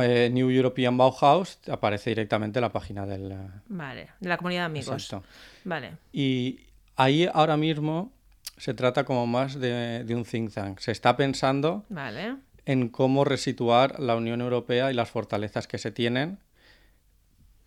[0.00, 3.32] Eh, New European Bauhaus aparece directamente en la página del...
[3.32, 3.36] eh,
[3.68, 5.02] Vale, de la comunidad de amigos.
[5.04, 5.26] Exacto.
[5.64, 5.96] Vale.
[6.12, 6.60] Y
[6.96, 8.12] ahí ahora mismo
[8.56, 10.78] se trata como más de, de un think tank.
[10.78, 12.36] Se está pensando Vale.
[12.66, 16.38] en cómo resituar la Unión Europea y las fortalezas que se tienen,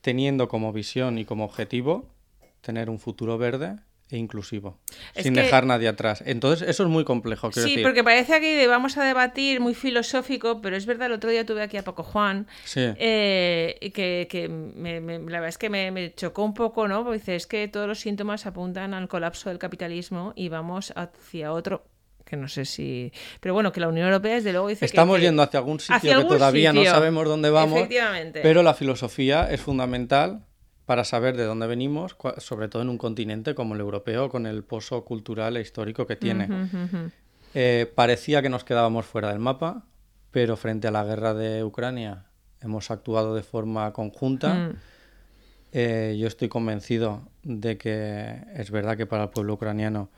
[0.02, 2.10] teniendo como visión y como objetivo
[2.62, 3.78] tener un futuro verde
[4.14, 4.78] e inclusivo,
[5.16, 6.24] Es sin que- dejar nadie atrás.
[6.26, 7.82] Entonces, eso es muy complejo, Sí, decir.
[7.84, 11.46] porque parece aquí de vamos a debatir muy filosófico, pero es verdad, el otro día
[11.46, 12.82] tuve aquí a Paco Juan, Sí.
[12.98, 17.04] eh, que, que me- me- la verdad es que me, me chocó un poco, ¿no?
[17.04, 21.52] Porque dice, es que todos los síntomas apuntan al colapso del capitalismo y vamos hacia
[21.52, 21.86] otro,
[22.24, 23.12] que no sé si...
[23.40, 25.24] Pero bueno, que la Unión Europea desde luego dice que- Estamos que...
[25.24, 28.42] yendo hacia algún sitio hacia que algún todavía no sabemos dónde vamos, Efectivamente.
[28.44, 30.46] pero la filosofía es fundamental
[30.86, 34.64] para saber de dónde venimos, sobre todo en un continente como el europeo, con el
[34.64, 36.48] pozo cultural e histórico que tiene.
[37.54, 39.84] Eh, parecía que nos quedábamos fuera del mapa,
[40.32, 42.26] pero frente a la guerra de Ucrania
[42.62, 44.54] hemos actuado de forma conjunta.
[44.54, 44.76] Mm.
[45.76, 50.10] Eh, yo estoy convencido de que es verdad que para el pueblo ucraniano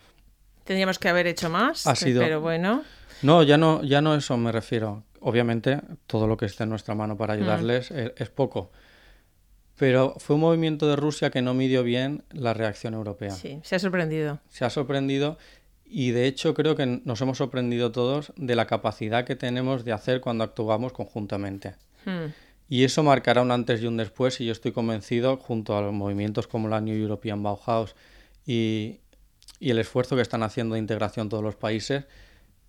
[0.65, 2.84] Tendríamos que haber hecho más, Ha sido- pero bueno.
[3.21, 5.04] No, ya no, ya no eso me refiero.
[5.19, 8.71] Obviamente, todo lo que esté en nuestra mano para ayudarles es, es poco.
[9.78, 13.32] Pero fue un movimiento de Rusia que no midió bien la reacción europea.
[13.32, 14.40] Sí, se ha sorprendido.
[14.50, 15.38] Se ha sorprendido
[15.86, 19.92] y de hecho creo que nos hemos sorprendido todos de la capacidad que tenemos de
[19.92, 21.76] hacer cuando actuamos conjuntamente.
[22.06, 22.32] Hmm.
[22.68, 25.94] Y eso marcará un antes y un después y yo estoy convencido, junto a los
[25.94, 27.96] movimientos como la New European Bauhaus
[28.46, 29.02] y,
[29.60, 32.06] y el esfuerzo que están haciendo de integración todos los países,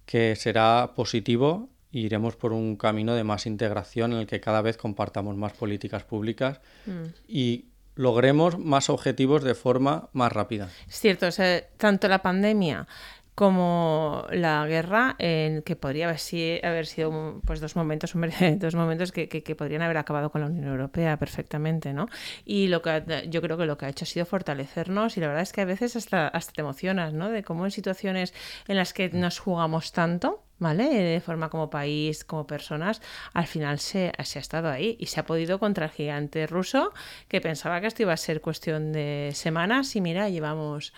[0.05, 4.61] que será positivo y iremos por un camino de más integración en el que cada
[4.61, 7.06] vez compartamos más políticas públicas Hmm.
[7.26, 10.68] y logremos más objetivos de forma más rápida.
[10.88, 12.87] Es cierto, o sea, tanto la pandemia
[13.35, 18.74] como la guerra, en que podría haber, si- haber sido pues dos momentos, hombre, dos
[18.74, 22.09] momentos que, que- que podrían haber acabado con la Unión Europea perfectamente, ¿no?
[22.46, 25.28] Y lo que yo creo que lo que ha hecho ha sido fortalecernos y la
[25.28, 27.28] verdad es que a veces hasta, hasta te emocionas, ¿no?
[27.30, 28.32] De cómo en situaciones
[28.68, 30.85] en las que nos jugamos tanto, ¿vale?
[30.88, 35.21] De forma como país, como personas, al final se, se ha estado ahí y se
[35.21, 36.92] ha podido contra el gigante ruso
[37.29, 40.92] que pensaba que esto iba a ser cuestión de semanas y mira, llevamos...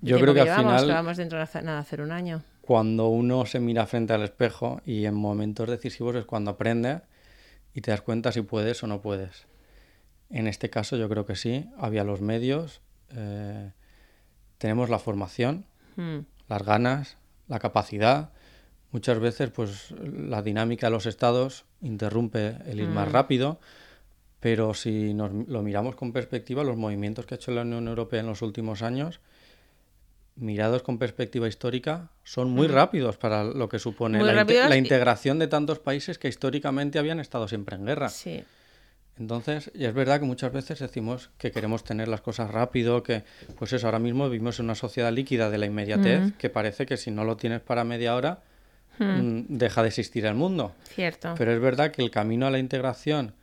[0.00, 2.42] Yo creo que al llevamos, final- que vamos dentro de nada, hacer un año.
[2.60, 7.00] Cuando uno se mira frente al espejo y en momentos decisivos es cuando aprende
[7.74, 9.46] y te das cuenta si puedes o no puedes.
[10.30, 13.70] En este caso yo creo que sí, había los medios, eh,
[14.58, 17.16] tenemos la formación, Mm, las ganas,
[17.48, 18.30] la capacidad.
[18.94, 23.58] Muchas veces pues la dinámica de los estados interrumpe el ir más rápido,
[24.38, 28.20] pero si nos lo miramos con perspectiva, los movimientos que ha hecho la Unión Europea
[28.20, 29.18] en los últimos años,
[30.36, 35.80] mirados con perspectiva histórica, son muy rápidos para lo que supone la, integración de tantos
[35.80, 38.10] países que históricamente habían estado siempre en guerra.
[38.10, 38.44] Sí.
[39.18, 43.24] Entonces, y es verdad que muchas veces decimos que queremos tener las cosas rápido, que
[43.58, 46.96] pues eso, ahora mismo vivimos en una sociedad líquida de la inmediatez, que parece que
[46.96, 48.44] si no lo tienes para media hora,
[48.98, 50.74] mm, deja de existir el mundo.
[50.84, 51.34] Cierto.
[51.36, 53.34] Pero es verdad que el camino a la integración,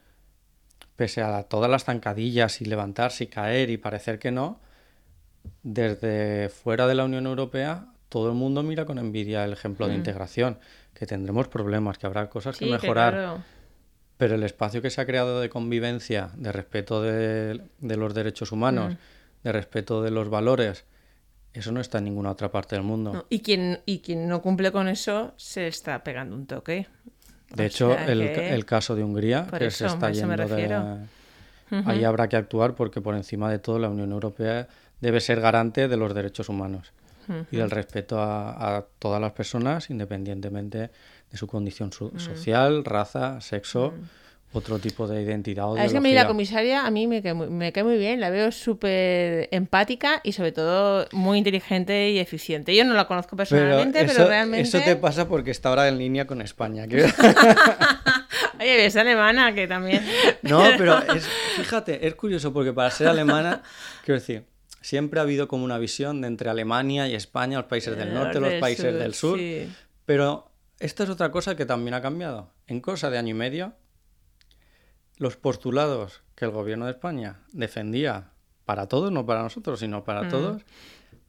[0.96, 4.60] pese a todas las zancadillas y levantarse y caer y parecer que no,
[5.64, 9.96] desde fuera de la Unión Europea, todo el mundo mira con envidia el ejemplo de
[9.96, 10.60] integración,
[10.94, 13.14] que tendremos problemas, que habrá cosas que Sí, que mejorar.
[13.14, 13.44] claro.
[14.18, 18.52] Pero el espacio que se ha creado de convivencia, de respeto de, de los derechos
[18.52, 18.96] humanos,
[19.44, 20.86] de respeto de los valores,
[21.54, 23.14] eso no está en ninguna otra parte del mundo.
[23.14, 26.88] No, Y, quien, y quien no cumple con eso se está pegando un toque.
[27.54, 30.30] De O hecho, el, que- el caso de Hungría, Por que eso, se está yendo
[30.30, 30.38] de...
[30.38, 31.00] refiero.
[31.86, 34.68] Ahí habrá que actuar porque por encima de todo la Unión Europea
[35.00, 36.92] debe ser garante de los derechos humanos
[37.50, 40.92] y del respeto a, a todas las personas, independientemente
[41.32, 43.94] de su condición su- social, raza, sexo,
[44.54, 47.48] otro tipo de identidad o Ah, Es que la comisaria a mí me cae muy,
[47.50, 52.76] me cae muy bien, la veo súper empática y sobre todo muy inteligente y eficiente.
[52.76, 54.68] Yo no la conozco personalmente, pero, eso, realmente...
[54.68, 56.88] eso te pasa porque está ahora en línea con España.
[56.88, 57.04] que-
[58.60, 60.04] Oye, es alemana que también...
[60.44, 63.64] No, pero es, fíjate, es curioso porque para ser alemana,
[64.06, 64.44] quiero decir,
[64.82, 68.40] siempre ha habido como una visión de entre Alemania y España, los países del norte,
[68.40, 69.38] los países del sur.
[69.40, 69.72] sí.
[70.06, 72.50] Pero esto es otra cosa que también ha cambiado.
[72.68, 73.74] En cosa de año y medio,
[75.22, 78.32] los postulados que el gobierno de España defendía
[78.66, 80.64] para todos, no para nosotros, sino para todos,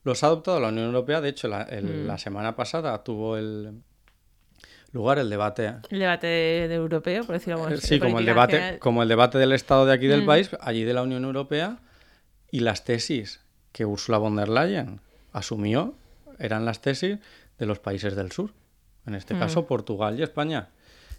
[0.03, 1.21] los ha adoptado la Unión Europea.
[1.21, 3.83] De hecho, la, el- la semana pasada tuvo el
[4.93, 7.87] lugar el debate El debate de, de europeo, por decirlo eh, así.
[7.87, 8.79] Sí, de como el, debate, nacional.
[8.81, 10.27] como el debate del Estado de aquí del Mm.
[10.27, 11.79] país, allí de la Unión Europea,
[12.51, 13.41] y las tesis
[13.73, 15.01] que Ursula von der Leyen
[15.33, 15.95] asumió
[16.39, 17.19] eran las tesis
[17.59, 18.53] de los países del sur,
[19.07, 19.17] en Mm.
[19.17, 20.69] este caso Portugal y España.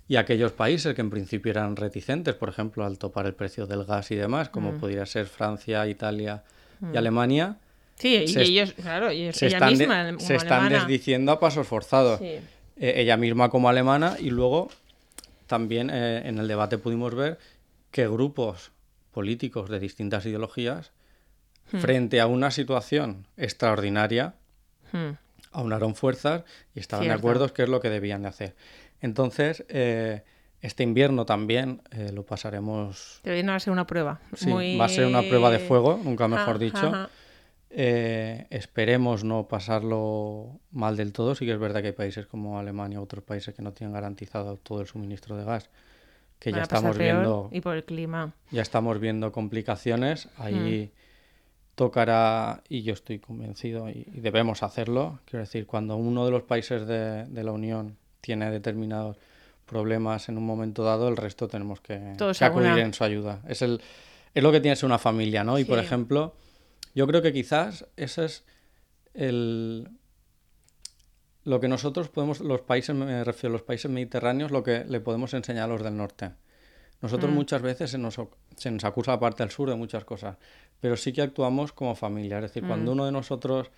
[0.08, 3.86] Y aquellos países que en principio eran reticentes, por ejemplo, al topar el precio del
[3.86, 4.80] gas y demás, como Mm.
[4.80, 6.44] podría ser Francia, Italia
[6.94, 7.58] y Alemania,
[7.96, 11.66] Sí, y ellos, claro, y se ella están, misma, como se están desdiciendo a pasos
[11.68, 12.26] forzados Sí.
[12.76, 14.70] eh, ella misma como alemana y luego
[15.48, 17.38] también eh, en el debate pudimos ver
[17.92, 18.72] que grupos
[19.12, 20.92] políticos de distintas ideologías
[21.72, 21.78] Hmm.
[21.80, 24.34] frente a una situación extraordinaria
[24.92, 25.12] Hmm.
[25.52, 26.44] aunaron fuerzas
[26.76, 28.56] y estaban de acuerdo qué es lo que debían de hacer.
[29.04, 30.24] Entonces, eh,
[30.62, 33.20] este invierno también eh, lo pasaremos...
[33.22, 34.20] Pero viene a ser una prueba.
[34.34, 34.78] sí, muy...
[34.78, 36.88] va a ser una prueba de fuego, nunca mejor dicho.
[36.88, 37.10] ajá.
[37.76, 41.34] Eh, esperemos no pasarlo mal del todo.
[41.36, 43.94] Sí que es verdad que hay países como Alemania u otros países que no tienen
[43.94, 45.70] garantizado todo el suministro de gas,
[46.40, 48.34] que Van ya estamos viendo, Y por el clima.
[48.52, 50.30] ya estamos viendo complicaciones.
[50.38, 50.98] Ahí Hmm.
[51.76, 55.20] tocará, y yo estoy convencido, y, y debemos hacerlo.
[55.26, 59.18] Quiero decir, cuando uno de los países de, de la Unión tiene determinados
[59.66, 63.42] problemas en un momento dado, el resto tenemos que, Todos acudir en su ayuda.
[63.48, 63.82] Es el
[64.34, 65.60] es lo que tiene que ser una familia, ¿no?
[65.60, 66.34] Y por ejemplo,
[66.96, 68.44] yo creo que quizás ese es
[69.14, 69.90] el
[71.44, 75.02] lo que nosotros podemos, los países, me refiero a los países mediterráneos, lo que le
[75.02, 76.32] podemos enseñar a los del norte.
[77.02, 77.36] Nosotros Mm.
[77.36, 78.16] muchas veces se nos,
[78.56, 80.38] se nos acusa la parte del sur de muchas cosas,
[80.80, 82.38] pero sí que actuamos como familia.
[82.38, 82.94] Es decir, cuando Mm.
[82.94, 83.70] uno de nosotros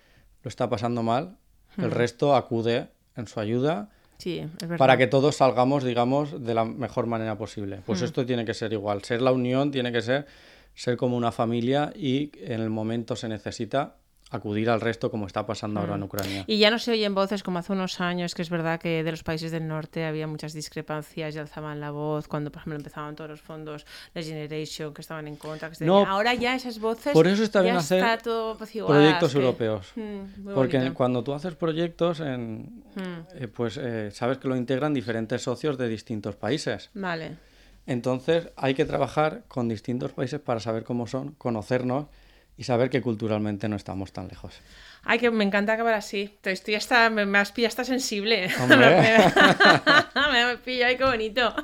[0.44, 1.36] lo está pasando mal,
[1.76, 4.78] el resto acude en su ayuda Sí, es verdad.
[4.78, 7.80] para que todos salgamos, digamos, de la mejor manera posible.
[7.84, 9.02] Pues esto tiene que ser igual.
[9.02, 10.26] Ser la unión tiene que ser
[10.76, 13.96] ser como una familia y en el momento se necesita
[14.30, 16.44] acudir al resto como está pasando ahora en Ucrania.
[16.48, 19.10] Y ya no se oyen voces como hace unos años, que es verdad que de
[19.12, 23.14] los países del norte había muchas discrepancias y alzaban la voz cuando, por ejemplo, empezaban
[23.14, 25.70] todos los fondos de Generation que estaban en contra.
[25.70, 27.12] Que No, ahora ya esas voces.
[27.12, 29.92] por eso está bien hacer está todo apaciguadas, proyectos que- europeos.
[29.94, 30.94] Mm, Porque bonito.
[30.94, 33.00] cuando tú haces proyectos, en, Mm,
[33.34, 36.90] eh, pues eh, sabes que lo integran diferentes socios de distintos países.
[36.94, 37.36] Vale.
[37.86, 42.06] Entonces hay que trabajar con distintos países para saber cómo son, conocernos
[42.56, 44.54] y saber que culturalmente no estamos tan lejos.
[45.08, 46.36] Ay, que me encanta acabar así.
[46.42, 48.48] Estoy hasta, me, me has pillado hasta sensible.
[50.32, 51.54] Me, me pillo, ay, qué bonito.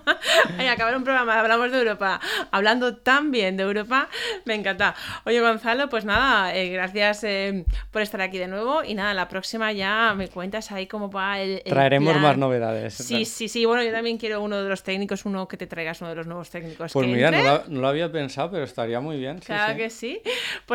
[0.59, 4.09] Ay, acabar un programa, hablamos de Europa, hablando tan bien de Europa,
[4.45, 4.95] me encanta.
[5.25, 9.29] Oye, Gonzalo, pues nada, eh, gracias eh, por estar aquí de nuevo y nada, la
[9.29, 12.23] próxima ya me cuentas ahí cómo va el, el Traeremos plan.
[12.23, 12.95] más novedades.
[12.95, 13.65] Sí, sí, sí.
[13.65, 16.27] Bueno, yo también quiero uno de los técnicos, uno que te traigas uno de los
[16.27, 16.93] nuevos técnicos.
[16.93, 19.39] Pues que mira, no lo, no lo había pensado, pero estaría muy bien.
[19.41, 19.79] sí, Claro sí.
[19.79, 20.21] que sí.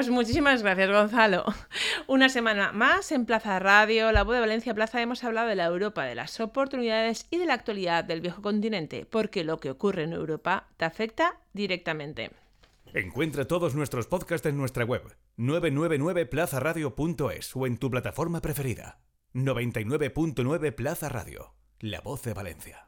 [0.08, 1.44] Pues muchísimas gracias, Gonzalo.
[2.08, 5.66] Una semana más en Plaza Radio, la voz de Valencia Plaza, hemos hablado de la
[5.66, 10.04] Europa, de las oportunidades y de la actualidad del viejo continente, porque lo que ocurre
[10.04, 12.32] en Europa te afecta directamente.
[12.94, 15.04] Encuentra todos nuestros podcasts en nuestra web
[15.38, 19.02] 999plazaradio.es o en tu plataforma preferida.
[19.34, 22.86] 99.9 Plaza Radio, la voz de Valencia.